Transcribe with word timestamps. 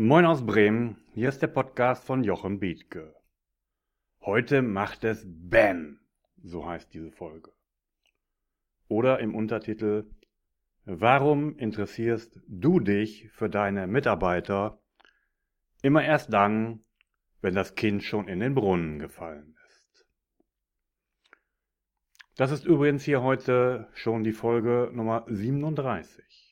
Moin 0.00 0.26
aus 0.26 0.46
Bremen, 0.46 0.96
hier 1.12 1.28
ist 1.28 1.42
der 1.42 1.48
Podcast 1.48 2.04
von 2.04 2.22
Jochen 2.22 2.60
Bethke. 2.60 3.16
Heute 4.20 4.62
macht 4.62 5.02
es 5.02 5.26
BAM, 5.26 5.98
so 6.40 6.64
heißt 6.64 6.94
diese 6.94 7.10
Folge. 7.10 7.50
Oder 8.86 9.18
im 9.18 9.34
Untertitel 9.34 10.08
Warum 10.84 11.58
interessierst 11.58 12.40
du 12.46 12.78
dich 12.78 13.28
für 13.32 13.50
deine 13.50 13.88
Mitarbeiter 13.88 14.80
immer 15.82 16.04
erst 16.04 16.32
dann, 16.32 16.84
wenn 17.40 17.56
das 17.56 17.74
Kind 17.74 18.04
schon 18.04 18.28
in 18.28 18.38
den 18.38 18.54
Brunnen 18.54 19.00
gefallen 19.00 19.56
ist? 19.66 20.06
Das 22.36 22.52
ist 22.52 22.64
übrigens 22.64 23.02
hier 23.02 23.24
heute 23.24 23.88
schon 23.94 24.22
die 24.22 24.30
Folge 24.30 24.92
Nummer 24.92 25.24
37. 25.26 26.47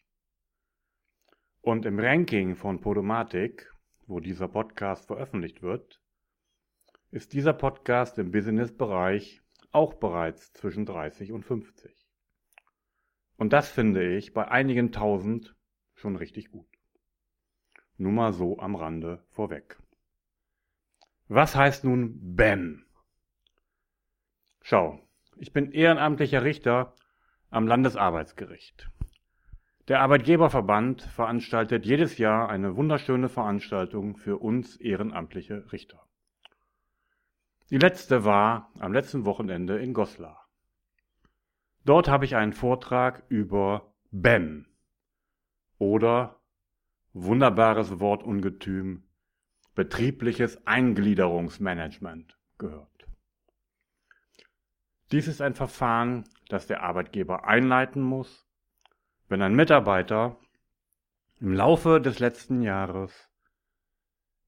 Und 1.67 1.85
im 1.85 1.99
Ranking 1.99 2.55
von 2.55 2.81
Podomatic, 2.81 3.75
wo 4.07 4.21
dieser 4.21 4.47
Podcast 4.47 5.09
veröffentlicht 5.09 5.63
wird, 5.63 6.01
ist 7.11 7.33
dieser 7.33 7.55
Podcast 7.55 8.21
im 8.21 8.31
Business-Bereich 8.31 9.43
auch 9.73 9.95
bereits 9.95 10.53
zwischen 10.53 10.87
30 10.87 11.33
und 11.33 11.43
50. 11.43 12.07
Und 13.37 13.53
das 13.53 13.69
finde 13.69 14.15
ich 14.15 14.33
bei 14.33 14.47
einigen 14.47 14.93
tausend 14.93 15.57
schon 15.97 16.15
richtig 16.15 16.53
gut. 16.53 16.69
Nur 17.97 18.13
mal 18.13 18.33
so 18.33 18.61
am 18.61 18.77
Rande 18.77 19.25
vorweg. 19.31 19.77
Was 21.27 21.57
heißt 21.57 21.83
nun 21.83 22.37
BAM? 22.37 22.87
Schau, 24.63 25.01
ich 25.37 25.53
bin 25.53 25.73
ehrenamtlicher 25.73 26.45
Richter 26.45 26.95
am 27.51 27.67
Landesarbeitsgericht. 27.67 28.89
Der 29.89 30.01
Arbeitgeberverband 30.01 31.03
veranstaltet 31.03 31.87
jedes 31.87 32.19
Jahr 32.19 32.49
eine 32.49 32.75
wunderschöne 32.75 33.29
Veranstaltung 33.29 34.17
für 34.17 34.39
uns 34.39 34.77
ehrenamtliche 34.77 35.71
Richter. 35.71 36.05
Die 37.71 37.79
letzte 37.79 38.25
war 38.25 38.73
am 38.81 38.93
letzten 38.93 39.25
Wochenende 39.25 39.79
in 39.79 39.95
Goslar. 39.95 40.49
Dort 41.85 42.09
habe 42.09 42.25
ich 42.25 42.35
einen 42.35 42.53
Vortrag 42.53 43.23
über 43.29 43.95
BEM 44.11 44.67
oder 45.79 46.41
wunderbares 47.13 48.01
Wortungetüm 48.01 49.05
betriebliches 49.77 50.67
Eingliederungsmanagement 50.67 52.37
gehört. 52.59 53.07
Dies 55.13 55.29
ist 55.29 55.41
ein 55.41 55.55
Verfahren, 55.55 56.25
das 56.49 56.67
der 56.67 56.83
Arbeitgeber 56.83 57.45
einleiten 57.47 58.03
muss, 58.03 58.46
wenn 59.29 59.43
ein 59.43 59.55
Mitarbeiter 59.55 60.37
im 61.41 61.53
Laufe 61.53 62.01
des 62.01 62.19
letzten 62.19 62.63
Jahres 62.63 63.31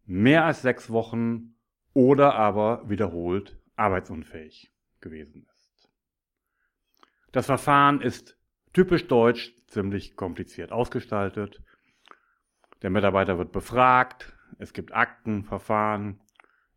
mehr 0.06 0.44
als 0.44 0.62
sechs 0.62 0.90
Wochen 0.90 1.54
oder 1.92 2.34
aber 2.34 2.88
wiederholt 2.88 3.58
arbeitsunfähig 3.76 4.72
gewesen 5.00 5.46
ist. 5.54 5.88
Das 7.32 7.46
Verfahren 7.46 8.00
ist 8.00 8.38
typisch 8.72 9.06
deutsch, 9.06 9.54
ziemlich 9.66 10.16
kompliziert 10.16 10.72
ausgestaltet. 10.72 11.62
Der 12.82 12.90
Mitarbeiter 12.90 13.38
wird 13.38 13.52
befragt, 13.52 14.32
es 14.58 14.72
gibt 14.72 14.94
Akten, 14.94 15.44
Verfahren, 15.44 16.20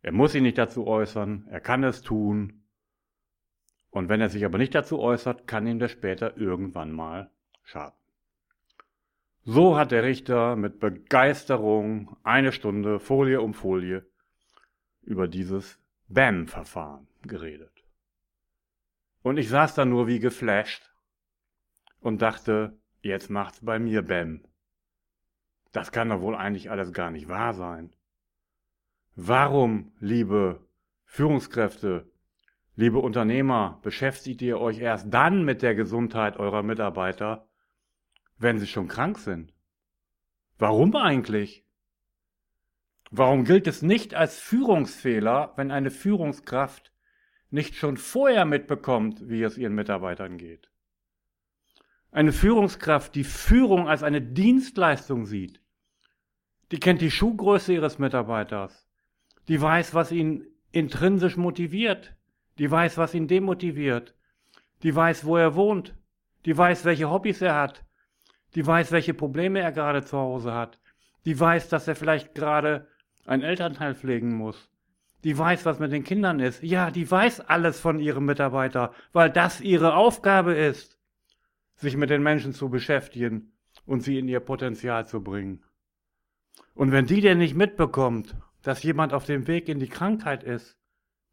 er 0.02 0.12
muss 0.12 0.32
sich 0.32 0.42
nicht 0.42 0.58
dazu 0.58 0.86
äußern, 0.86 1.46
er 1.48 1.60
kann 1.60 1.84
es 1.84 2.02
tun. 2.02 2.64
Und 3.90 4.08
wenn 4.08 4.20
er 4.20 4.28
sich 4.28 4.44
aber 4.44 4.58
nicht 4.58 4.74
dazu 4.74 4.98
äußert, 4.98 5.46
kann 5.46 5.66
ihm 5.66 5.78
das 5.78 5.90
später 5.90 6.36
irgendwann 6.36 6.92
mal 6.92 7.31
schaden. 7.62 7.96
So 9.44 9.76
hat 9.76 9.90
der 9.90 10.04
Richter 10.04 10.54
mit 10.54 10.78
Begeisterung 10.78 12.16
eine 12.22 12.52
Stunde 12.52 13.00
Folie 13.00 13.40
um 13.40 13.54
Folie 13.54 14.06
über 15.02 15.26
dieses 15.26 15.80
BAM-Verfahren 16.08 17.08
geredet. 17.22 17.72
Und 19.22 19.38
ich 19.38 19.48
saß 19.48 19.74
da 19.74 19.84
nur 19.84 20.06
wie 20.06 20.20
geflasht 20.20 20.94
und 22.00 22.22
dachte, 22.22 22.78
jetzt 23.00 23.30
macht's 23.30 23.64
bei 23.64 23.78
mir 23.78 24.02
BAM. 24.02 24.44
Das 25.72 25.90
kann 25.90 26.10
doch 26.10 26.20
wohl 26.20 26.36
eigentlich 26.36 26.70
alles 26.70 26.92
gar 26.92 27.10
nicht 27.10 27.28
wahr 27.28 27.54
sein. 27.54 27.92
Warum, 29.16 29.92
liebe 29.98 30.60
Führungskräfte, 31.04 32.10
liebe 32.76 32.98
Unternehmer, 32.98 33.80
beschäftigt 33.82 34.40
ihr 34.42 34.60
euch 34.60 34.78
erst 34.78 35.12
dann 35.12 35.44
mit 35.44 35.62
der 35.62 35.74
Gesundheit 35.74 36.36
eurer 36.38 36.62
Mitarbeiter, 36.62 37.48
wenn 38.42 38.58
sie 38.58 38.66
schon 38.66 38.88
krank 38.88 39.18
sind? 39.18 39.54
Warum 40.58 40.94
eigentlich? 40.96 41.64
Warum 43.10 43.44
gilt 43.44 43.66
es 43.66 43.82
nicht 43.82 44.14
als 44.14 44.38
Führungsfehler, 44.38 45.52
wenn 45.56 45.70
eine 45.70 45.90
Führungskraft 45.90 46.92
nicht 47.50 47.74
schon 47.74 47.96
vorher 47.96 48.44
mitbekommt, 48.44 49.28
wie 49.28 49.42
es 49.42 49.58
ihren 49.58 49.74
Mitarbeitern 49.74 50.38
geht? 50.38 50.70
Eine 52.10 52.32
Führungskraft, 52.32 53.14
die 53.14 53.24
Führung 53.24 53.88
als 53.88 54.02
eine 54.02 54.20
Dienstleistung 54.20 55.26
sieht, 55.26 55.60
die 56.70 56.80
kennt 56.80 57.00
die 57.00 57.10
Schuhgröße 57.10 57.72
ihres 57.72 57.98
Mitarbeiters, 57.98 58.88
die 59.48 59.60
weiß, 59.60 59.94
was 59.94 60.10
ihn 60.10 60.46
intrinsisch 60.72 61.36
motiviert, 61.36 62.14
die 62.58 62.70
weiß, 62.70 62.98
was 62.98 63.14
ihn 63.14 63.28
demotiviert, 63.28 64.14
die 64.82 64.94
weiß, 64.94 65.24
wo 65.26 65.36
er 65.36 65.54
wohnt, 65.54 65.94
die 66.44 66.56
weiß, 66.56 66.84
welche 66.84 67.10
Hobbys 67.10 67.42
er 67.42 67.54
hat, 67.54 67.84
die 68.54 68.66
weiß, 68.66 68.92
welche 68.92 69.14
Probleme 69.14 69.60
er 69.60 69.72
gerade 69.72 70.04
zu 70.04 70.16
Hause 70.16 70.52
hat, 70.52 70.78
die 71.24 71.38
weiß, 71.38 71.68
dass 71.68 71.88
er 71.88 71.96
vielleicht 71.96 72.34
gerade 72.34 72.88
einen 73.24 73.42
Elternteil 73.42 73.94
pflegen 73.94 74.34
muss, 74.34 74.70
die 75.24 75.36
weiß, 75.36 75.64
was 75.64 75.78
mit 75.78 75.92
den 75.92 76.04
Kindern 76.04 76.40
ist. 76.40 76.62
Ja, 76.62 76.90
die 76.90 77.08
weiß 77.08 77.40
alles 77.40 77.78
von 77.78 78.00
ihrem 78.00 78.24
Mitarbeiter, 78.24 78.92
weil 79.12 79.30
das 79.30 79.60
ihre 79.60 79.94
Aufgabe 79.94 80.54
ist, 80.54 80.98
sich 81.76 81.96
mit 81.96 82.10
den 82.10 82.22
Menschen 82.22 82.52
zu 82.52 82.68
beschäftigen 82.68 83.52
und 83.86 84.02
sie 84.02 84.18
in 84.18 84.28
ihr 84.28 84.40
Potenzial 84.40 85.06
zu 85.06 85.22
bringen. 85.22 85.62
Und 86.74 86.92
wenn 86.92 87.06
die 87.06 87.20
denn 87.20 87.38
nicht 87.38 87.54
mitbekommt, 87.54 88.36
dass 88.62 88.82
jemand 88.82 89.12
auf 89.12 89.24
dem 89.24 89.46
Weg 89.46 89.68
in 89.68 89.78
die 89.78 89.88
Krankheit 89.88 90.42
ist, 90.42 90.78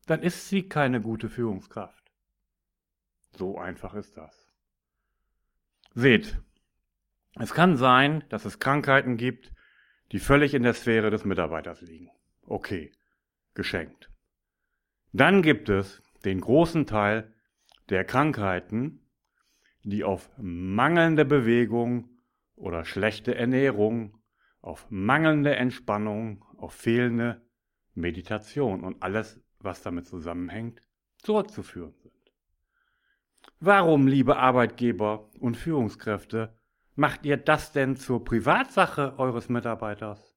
dann 0.06 0.22
ist 0.22 0.50
sie 0.50 0.68
keine 0.68 1.02
gute 1.02 1.29
Führungskraft. 1.29 2.12
So 3.38 3.58
einfach 3.58 3.94
ist 3.94 4.18
das. 4.18 4.52
Seht, 5.94 6.41
es 7.35 7.53
kann 7.53 7.78
sein, 7.78 8.23
dass 8.29 8.45
es 8.45 8.59
Krankheiten 8.59 9.17
gibt, 9.17 9.53
die 10.12 10.19
völlig 10.19 10.53
in 10.53 10.63
der 10.63 10.73
Sphäre 10.73 11.12
des 11.12 11.25
Mitarbeiters 11.25 11.81
liegen. 11.81 12.09
Okay, 12.41 12.91
geschenkt. 13.53 14.09
Dann 15.12 15.41
gibt 15.41 15.69
es 15.69 16.01
den 16.25 16.41
großen 16.41 16.85
Teil 16.85 17.34
der 17.90 18.03
Krankheiten, 18.03 19.06
die 19.84 20.03
auf 20.03 20.29
mangelnde 20.38 21.25
Bewegung 21.25 22.09
oder 22.56 22.85
schlechte 22.85 23.35
Ernährung, 23.35 24.17
auf 24.61 24.88
mangelnde 24.90 25.56
Entspannung, 25.56 26.44
auf 26.57 26.73
fehlende 26.73 27.41
Meditation 27.94 28.84
und 28.84 29.01
alles, 29.01 29.40
was 29.59 29.81
damit 29.81 30.07
zusammenhängt, 30.07 30.81
zurückzuführen 31.19 31.94
sind. 32.01 32.13
Warum, 33.59 34.07
liebe 34.07 34.38
Arbeitgeber 34.38 35.29
und 35.40 35.56
Führungskräfte, 35.56 36.59
Macht 36.99 37.25
ihr 37.25 37.37
das 37.37 37.71
denn 37.71 37.95
zur 37.95 38.25
Privatsache 38.25 39.17
eures 39.17 39.47
Mitarbeiters? 39.47 40.35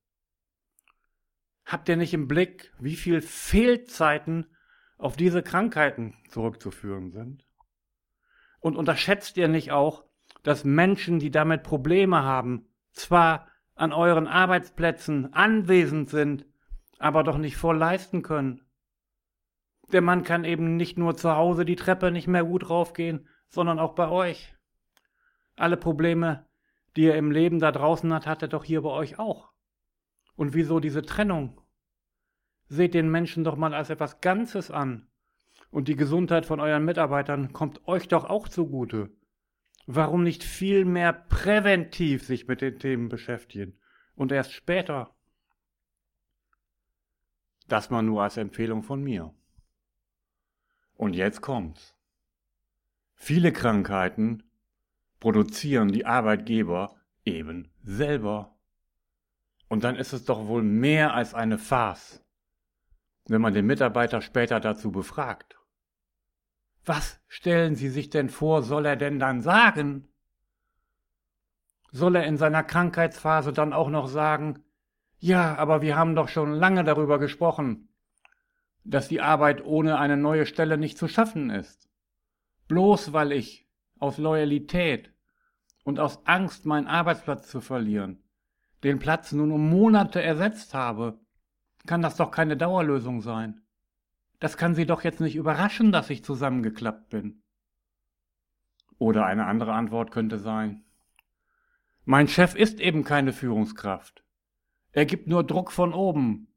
Habt 1.65 1.89
ihr 1.89 1.97
nicht 1.97 2.15
im 2.15 2.29
Blick, 2.29 2.73
wie 2.79 2.95
viel 2.95 3.21
Fehlzeiten 3.21 4.47
auf 4.97 5.17
diese 5.17 5.43
Krankheiten 5.43 6.15
zurückzuführen 6.29 7.11
sind? 7.11 7.45
Und 8.61 8.77
unterschätzt 8.77 9.37
ihr 9.39 9.49
nicht 9.49 9.73
auch, 9.73 10.05
dass 10.45 10.63
Menschen, 10.63 11.19
die 11.19 11.33
damit 11.33 11.65
Probleme 11.65 12.23
haben, 12.23 12.69
zwar 12.93 13.49
an 13.75 13.93
euren 13.93 14.29
Arbeitsplätzen 14.29 15.35
anwesend 15.35 16.11
sind, 16.11 16.47
aber 17.01 17.25
doch 17.25 17.39
nicht 17.39 17.57
voll 17.57 17.77
leisten 17.77 18.23
können? 18.23 18.61
Der 19.91 20.01
Mann 20.01 20.23
kann 20.23 20.45
eben 20.45 20.77
nicht 20.77 20.97
nur 20.97 21.17
zu 21.17 21.35
Hause 21.35 21.65
die 21.65 21.75
Treppe 21.75 22.13
nicht 22.13 22.29
mehr 22.29 22.45
gut 22.45 22.71
raufgehen, 22.71 23.27
sondern 23.49 23.81
auch 23.81 23.97
bei 23.97 24.09
euch. 24.09 24.55
Alle 25.57 25.77
Probleme 25.77 26.47
die 26.97 27.07
er 27.07 27.17
im 27.17 27.31
Leben 27.31 27.59
da 27.59 27.73
draußen 27.73 28.13
hat, 28.13 28.27
hat 28.27 28.43
er 28.43 28.49
doch 28.49 28.65
hier 28.65 28.83
bei 28.83 28.91
euch 28.91 29.19
auch. 29.19 29.53
Und 30.37 30.55
wieso 30.55 30.81
diese 30.81 31.03
Trennung? 31.03 31.61
Seht 32.69 32.95
den 32.95 33.11
Menschen 33.11 33.45
doch 33.45 33.57
mal 33.57 33.75
als 33.75 33.91
etwas 33.91 34.21
Ganzes 34.21 34.71
an. 34.71 35.09
Und 35.71 35.89
die 35.89 35.97
Gesundheit 35.97 36.47
von 36.47 36.61
euren 36.61 36.85
Mitarbeitern 36.85 37.53
kommt 37.53 37.87
euch 37.87 38.09
doch 38.09 38.25
auch 38.25 38.49
zugute. 38.49 39.11
Warum 39.87 40.23
nicht 40.23 40.45
viel 40.45 40.85
mehr 40.85 41.13
präventiv 41.13 42.25
sich 42.25 42.47
mit 42.47 42.61
den 42.61 42.79
Themen 42.79 43.09
beschäftigen 43.09 43.79
und 44.15 44.33
erst 44.33 44.53
später? 44.53 45.15
Das 47.69 47.91
mal 47.91 48.03
nur 48.03 48.23
als 48.23 48.37
Empfehlung 48.37 48.83
von 48.83 49.03
mir. 49.03 49.35
Und 50.95 51.15
jetzt 51.15 51.41
kommt's. 51.41 51.97
Viele 53.15 53.53
Krankheiten 53.53 54.43
produzieren 55.23 55.93
die 55.93 56.05
Arbeitgeber 56.05 56.97
eben 57.25 57.71
selber. 57.85 58.59
Und 59.69 59.85
dann 59.85 59.95
ist 59.95 60.13
es 60.13 60.25
doch 60.25 60.49
wohl 60.49 60.65
mehr 60.65 61.15
als 61.15 61.33
eine 61.33 61.59
Farce, 61.59 62.27
wenn 63.29 63.41
man 63.41 63.55
den 63.55 63.67
Mitarbeiter 63.67 64.21
später 64.21 64.59
dazu 64.59 64.91
befragt. 64.91 65.61
Was 66.85 67.21
stellen 67.29 67.77
Sie 67.77 67.89
sich 67.89 68.11
denn 68.11 68.31
vor, 68.31 68.65
soll 68.65 68.85
er 68.85 68.97
denn 68.97 69.21
dann 69.21 69.43
sagen? 69.43 70.09
Soll 71.93 72.17
er 72.17 72.25
in 72.25 72.37
seiner 72.37 72.65
Krankheitsphase 72.65 73.53
dann 73.53 73.73
auch 73.73 73.91
noch 73.91 74.09
sagen, 74.09 74.65
ja, 75.19 75.55
aber 75.55 75.83
wir 75.83 75.95
haben 75.95 76.17
doch 76.17 76.29
schon 76.29 76.53
lange 76.53 76.83
darüber 76.83 77.21
gesprochen, 77.21 77.91
dass 78.83 79.07
die 79.07 79.21
Arbeit 79.21 79.65
ohne 79.65 80.01
eine 80.01 80.17
neue 80.17 80.47
Stelle 80.47 80.79
nicht 80.79 80.99
zu 80.99 81.07
schaffen 81.07 81.49
ist. 81.51 81.89
Bloß 82.67 83.13
weil 83.13 83.31
ich 83.31 83.69
aus 84.01 84.19
Loyalität 84.19 85.12
und 85.85 85.99
aus 85.99 86.27
Angst, 86.27 86.67
meinen 86.67 86.87
Arbeitsplatz 86.87 87.49
zu 87.49 87.61
verlieren, 87.61 88.23
den 88.85 88.99
Platz 88.99 89.33
nun 89.33 89.53
um 89.53 89.69
Monate 89.69 90.23
ersetzt 90.23 90.75
habe, 90.75 91.19
kann 91.87 92.03
das 92.03 92.17
doch 92.17 92.31
keine 92.31 92.57
Dauerlösung 92.57 93.21
sein. 93.21 93.61
Das 94.41 94.57
kann 94.57 94.75
Sie 94.75 94.87
doch 94.87 95.05
jetzt 95.05 95.21
nicht 95.21 95.37
überraschen, 95.37 95.93
dass 95.93 96.11
ich 96.11 96.25
zusammengeklappt 96.25 97.11
bin. 97.11 97.43
Oder 98.99 99.27
eine 99.27 99.47
andere 99.47 99.73
Antwort 99.73 100.11
könnte 100.11 100.39
sein, 100.39 100.85
mein 102.05 102.27
Chef 102.27 102.57
ist 102.57 102.81
eben 102.81 103.05
keine 103.05 103.33
Führungskraft. 103.33 104.25
Er 104.91 105.07
gibt 105.07 105.29
nur 105.29 105.45
Druck 105.45 105.71
von 105.71 105.95
oben. 105.95 106.49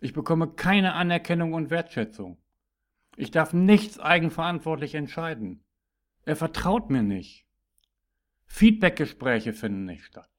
Ich 0.00 0.14
bekomme 0.14 0.48
keine 0.48 0.94
Anerkennung 0.94 1.52
und 1.52 1.68
Wertschätzung. 1.70 2.38
Ich 3.16 3.30
darf 3.30 3.52
nichts 3.52 3.98
eigenverantwortlich 3.98 4.94
entscheiden. 4.94 5.64
Er 6.24 6.36
vertraut 6.36 6.88
mir 6.88 7.02
nicht. 7.02 7.47
Feedbackgespräche 8.48 9.52
finden 9.52 9.84
nicht 9.84 10.04
statt. 10.04 10.30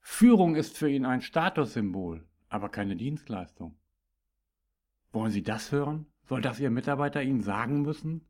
Führung 0.00 0.56
ist 0.56 0.76
für 0.76 0.90
ihn 0.90 1.04
ein 1.04 1.20
Statussymbol, 1.20 2.26
aber 2.48 2.68
keine 2.68 2.96
Dienstleistung. 2.96 3.78
Wollen 5.12 5.30
Sie 5.30 5.42
das 5.42 5.70
hören? 5.70 6.06
Soll 6.24 6.40
das 6.40 6.58
Ihr 6.58 6.70
Mitarbeiter 6.70 7.22
Ihnen 7.22 7.40
sagen 7.40 7.82
müssen? 7.82 8.26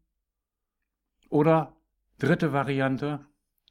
Oder 1.30 1.76
dritte 2.18 2.52
Variante, 2.52 3.26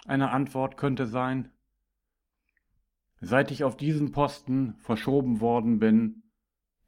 eine 0.06 0.31
Antwort 0.31 0.77
könnte 0.77 1.06
sein, 1.06 1.51
seit 3.21 3.51
ich 3.51 3.63
auf 3.63 3.77
diesen 3.77 4.12
Posten 4.12 4.75
verschoben 4.80 5.39
worden 5.39 5.80
bin, 5.80 6.24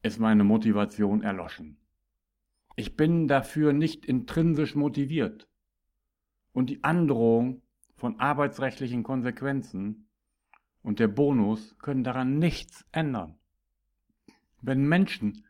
ist 0.01 0.19
meine 0.19 0.43
Motivation 0.43 1.21
erloschen. 1.21 1.77
Ich 2.75 2.95
bin 2.95 3.27
dafür 3.27 3.73
nicht 3.73 4.05
intrinsisch 4.05 4.75
motiviert. 4.75 5.49
Und 6.51 6.69
die 6.69 6.83
Androhung 6.83 7.61
von 7.97 8.19
arbeitsrechtlichen 8.19 9.03
Konsequenzen 9.03 10.07
und 10.83 10.99
der 10.99 11.07
Bonus 11.07 11.77
können 11.79 12.03
daran 12.03 12.39
nichts 12.39 12.85
ändern. 12.91 13.37
Wenn 14.61 14.87
Menschen 14.87 15.45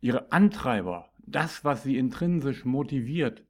ihre 0.00 0.32
Antreiber, 0.32 1.10
das, 1.18 1.64
was 1.64 1.84
sie 1.84 1.96
intrinsisch 1.96 2.64
motiviert, 2.64 3.44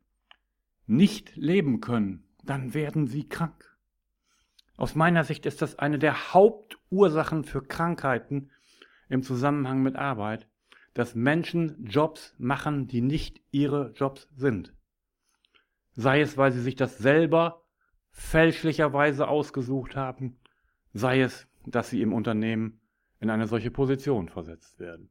nicht 0.87 1.35
leben 1.37 1.81
können, 1.81 2.25
dann 2.45 2.75
werden 2.75 3.07
sie 3.07 3.29
krank. 3.29 3.77
Aus 4.77 4.95
meiner 4.95 5.25
Sicht 5.25 5.47
ist 5.47 5.63
das 5.63 5.79
eine 5.79 5.99
der 5.99 6.35
Hauptursachen 6.35 7.45
für 7.45 7.63
Krankheiten 7.63 8.51
im 9.09 9.23
Zusammenhang 9.23 9.83
mit 9.83 9.97
Arbeit, 9.97 10.49
dass 10.95 11.15
Menschen 11.15 11.85
Jobs 11.85 12.35
machen, 12.39 12.89
die 12.89 13.01
nicht 13.01 13.41
ihre 13.51 13.93
Jobs 13.93 14.29
sind. 14.35 14.75
Sei 15.93 16.21
es, 16.21 16.37
weil 16.37 16.53
sie 16.53 16.61
sich 16.61 16.75
das 16.75 16.99
selber 16.99 17.62
fälschlicherweise 18.13 19.29
ausgesucht 19.29 19.97
haben, 19.97 20.39
sei 20.93 21.23
es, 21.23 21.49
dass 21.67 21.91
sie 21.91 22.03
im 22.03 22.13
Unternehmen 22.13 22.81
in 23.21 23.31
eine 23.31 23.47
solche 23.47 23.71
Position 23.71 24.29
versetzt 24.29 24.79
werden. 24.79 25.11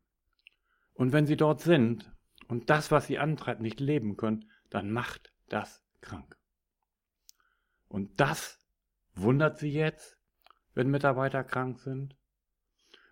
Und 0.94 1.14
wenn 1.14 1.26
sie 1.26 1.38
dort 1.38 1.62
sind 1.62 2.12
und 2.48 2.70
das, 2.70 2.92
was 2.92 3.08
sie 3.08 3.20
antreibt, 3.20 3.62
nicht 3.62 3.80
leben 3.80 4.18
können, 4.18 4.50
dann 4.70 4.92
macht 4.92 5.34
das 5.50 5.84
krank. 6.02 6.38
Und 7.88 8.20
das 8.20 8.60
wundert 9.16 9.58
Sie 9.58 9.72
jetzt, 9.72 10.18
wenn 10.74 10.90
Mitarbeiter 10.90 11.44
krank 11.44 11.80
sind? 11.80 12.16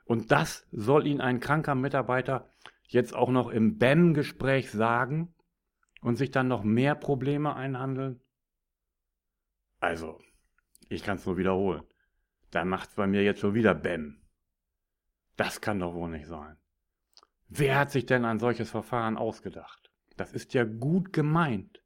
Und 0.06 0.32
das 0.32 0.68
soll 0.72 1.06
Ihnen 1.06 1.22
ein 1.22 1.40
kranker 1.40 1.76
Mitarbeiter 1.76 2.54
jetzt 2.88 3.14
auch 3.14 3.30
noch 3.30 3.50
im 3.50 3.78
BEM-Gespräch 3.78 4.72
sagen 4.72 5.34
und 6.02 6.16
sich 6.16 6.32
dann 6.32 6.48
noch 6.48 6.64
mehr 6.64 6.96
Probleme 6.96 7.56
einhandeln? 7.56 8.22
Also, 9.80 10.20
ich 10.90 11.04
kann 11.04 11.18
es 11.18 11.26
nur 11.26 11.38
wiederholen. 11.38 11.84
Da 12.52 12.66
macht's 12.66 12.96
bei 12.96 13.08
mir 13.08 13.24
jetzt 13.24 13.40
schon 13.40 13.54
wieder 13.54 13.76
BEM. 13.76 14.22
Das 15.38 15.62
kann 15.62 15.80
doch 15.80 15.94
wohl 15.94 16.10
nicht 16.10 16.28
sein. 16.28 16.58
Wer 17.48 17.80
hat 17.80 17.92
sich 17.92 18.06
denn 18.06 18.26
ein 18.26 18.40
solches 18.40 18.70
Verfahren 18.70 19.18
ausgedacht? 19.18 19.90
Das 20.18 20.34
ist 20.34 20.54
ja 20.54 20.66
gut 20.66 21.14
gemeint. 21.14 21.82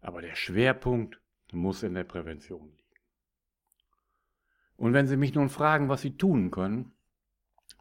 Aber 0.00 0.22
der 0.22 0.34
Schwerpunkt 0.34 1.20
muss 1.52 1.82
in 1.82 1.94
der 1.94 2.04
Prävention 2.04 2.70
liegen. 2.70 2.82
Und 4.76 4.94
wenn 4.94 5.06
Sie 5.06 5.16
mich 5.16 5.34
nun 5.34 5.48
fragen, 5.48 5.88
was 5.88 6.00
Sie 6.00 6.16
tun 6.16 6.50
können, 6.50 6.92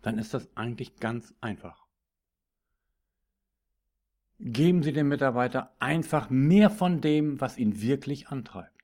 dann 0.02 0.18
ist 0.18 0.34
das 0.34 0.56
eigentlich 0.56 0.98
ganz 0.98 1.34
einfach. 1.42 1.88
Geben 4.40 4.84
Sie 4.84 4.92
dem 4.92 5.08
Mitarbeiter 5.08 5.76
einfach 5.80 6.30
mehr 6.30 6.70
von 6.70 7.02
dem, 7.02 7.40
was 7.40 7.58
ihn 7.58 7.82
wirklich 7.82 8.30
antreibt. 8.30 8.81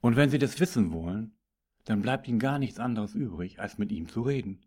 Und 0.00 0.16
wenn 0.16 0.30
Sie 0.30 0.38
das 0.38 0.60
wissen 0.60 0.92
wollen, 0.92 1.32
dann 1.84 2.02
bleibt 2.02 2.28
Ihnen 2.28 2.38
gar 2.38 2.58
nichts 2.58 2.78
anderes 2.78 3.14
übrig, 3.14 3.60
als 3.60 3.78
mit 3.78 3.90
ihm 3.90 4.08
zu 4.08 4.22
reden. 4.22 4.60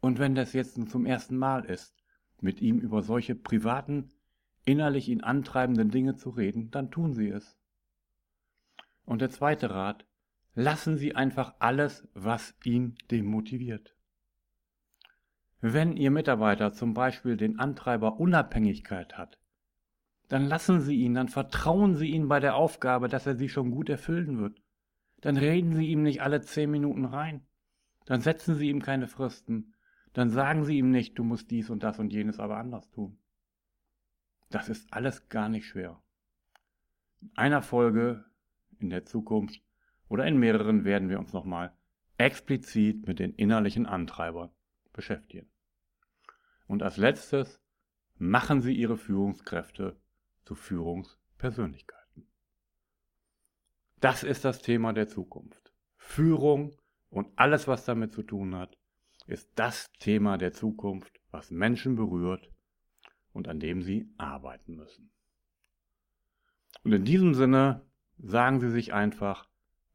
Und 0.00 0.18
wenn 0.18 0.34
das 0.34 0.52
jetzt 0.52 0.74
zum 0.90 1.06
ersten 1.06 1.36
Mal 1.36 1.64
ist, 1.64 1.94
mit 2.40 2.60
ihm 2.60 2.78
über 2.80 3.02
solche 3.02 3.34
privaten, 3.34 4.08
innerlich 4.64 5.08
ihn 5.08 5.22
antreibenden 5.22 5.90
Dinge 5.90 6.16
zu 6.16 6.30
reden, 6.30 6.70
dann 6.70 6.90
tun 6.90 7.14
Sie 7.14 7.28
es. 7.28 7.56
Und 9.04 9.20
der 9.20 9.30
zweite 9.30 9.70
Rat, 9.70 10.06
lassen 10.54 10.96
Sie 10.96 11.14
einfach 11.14 11.54
alles, 11.60 12.08
was 12.14 12.54
ihn 12.64 12.96
demotiviert. 13.10 13.94
Wenn 15.60 15.96
Ihr 15.96 16.10
Mitarbeiter 16.10 16.72
zum 16.72 16.94
Beispiel 16.94 17.36
den 17.36 17.58
Antreiber 17.58 18.18
Unabhängigkeit 18.18 19.16
hat, 19.16 19.38
dann 20.28 20.46
lassen 20.46 20.80
Sie 20.80 20.96
ihn, 20.96 21.14
dann 21.14 21.28
vertrauen 21.28 21.94
Sie 21.94 22.10
ihm 22.10 22.28
bei 22.28 22.40
der 22.40 22.56
Aufgabe, 22.56 23.08
dass 23.08 23.26
er 23.26 23.36
sie 23.36 23.48
schon 23.48 23.70
gut 23.70 23.88
erfüllen 23.88 24.38
wird. 24.38 24.62
Dann 25.20 25.36
reden 25.36 25.74
Sie 25.74 25.86
ihm 25.86 26.02
nicht 26.02 26.22
alle 26.22 26.40
zehn 26.40 26.70
Minuten 26.70 27.04
rein. 27.04 27.46
Dann 28.06 28.20
setzen 28.20 28.54
Sie 28.54 28.68
ihm 28.68 28.82
keine 28.82 29.08
Fristen. 29.08 29.74
Dann 30.12 30.30
sagen 30.30 30.64
Sie 30.64 30.78
ihm 30.78 30.90
nicht, 30.90 31.18
du 31.18 31.24
musst 31.24 31.50
dies 31.50 31.70
und 31.70 31.82
das 31.82 31.98
und 31.98 32.12
jenes 32.12 32.38
aber 32.38 32.56
anders 32.56 32.90
tun. 32.90 33.18
Das 34.50 34.68
ist 34.68 34.92
alles 34.92 35.28
gar 35.28 35.48
nicht 35.48 35.66
schwer. 35.66 36.02
In 37.20 37.30
einer 37.36 37.62
Folge 37.62 38.24
in 38.78 38.90
der 38.90 39.04
Zukunft 39.04 39.62
oder 40.08 40.26
in 40.26 40.38
mehreren 40.38 40.84
werden 40.84 41.08
wir 41.08 41.18
uns 41.18 41.32
nochmal 41.32 41.72
explizit 42.18 43.06
mit 43.06 43.18
den 43.18 43.32
innerlichen 43.34 43.86
Antreibern 43.86 44.50
beschäftigen. 44.92 45.48
Und 46.66 46.82
als 46.82 46.96
letztes 46.96 47.60
machen 48.16 48.60
Sie 48.60 48.74
Ihre 48.74 48.96
Führungskräfte 48.96 49.96
zu 50.44 50.54
Führungspersönlichkeiten. 50.54 52.28
Das 54.00 54.22
ist 54.22 54.44
das 54.44 54.62
Thema 54.62 54.92
der 54.92 55.08
Zukunft. 55.08 55.72
Führung 55.96 56.76
und 57.08 57.28
alles, 57.36 57.68
was 57.68 57.84
damit 57.84 58.12
zu 58.12 58.22
tun 58.22 58.54
hat, 58.54 58.76
ist 59.26 59.50
das 59.54 59.92
Thema 59.92 60.38
der 60.38 60.52
Zukunft, 60.52 61.20
was 61.30 61.50
Menschen 61.50 61.94
berührt 61.94 62.50
und 63.32 63.48
an 63.48 63.60
dem 63.60 63.82
sie 63.82 64.12
arbeiten 64.18 64.74
müssen. 64.74 65.12
Und 66.82 66.92
in 66.92 67.04
diesem 67.04 67.34
Sinne 67.34 67.86
sagen 68.18 68.60
Sie 68.60 68.70
sich 68.70 68.92
einfach, 68.92 69.48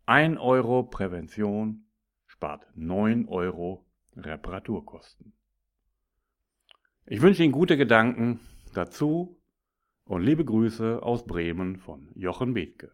1 0.05 0.39
Euro 0.39 0.83
Prävention 0.83 1.85
spart 2.25 2.65
9 2.75 3.27
Euro 3.27 3.85
Reparaturkosten. 4.15 5.33
Ich 7.05 7.21
wünsche 7.21 7.43
Ihnen 7.43 7.51
gute 7.51 7.77
Gedanken 7.77 8.39
dazu 8.73 9.36
und 10.07 10.21
liebe 10.21 10.45
Grüße 10.45 11.03
aus 11.03 11.25
Bremen 11.25 11.77
von 11.77 12.07
Jochen 12.15 12.53
Bethke. 12.53 12.91